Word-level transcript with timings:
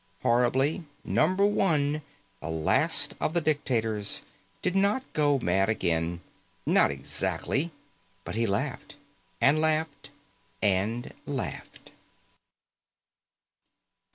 Horribly, 0.23 0.83
Number 1.05 1.45
One, 1.45 2.01
the 2.41 2.49
last 2.49 3.13
of 3.21 3.35
the 3.35 3.39
dictators, 3.39 4.23
did 4.63 4.75
not 4.75 5.03
go 5.13 5.37
mad 5.37 5.69
again; 5.69 6.21
not 6.65 6.89
exactly, 6.89 7.71
but 8.23 8.33
he 8.33 8.47
laughed, 8.47 8.95
and 9.39 9.61
laughed 9.61 10.09
and 10.59 11.13
laughed.... 11.27 11.91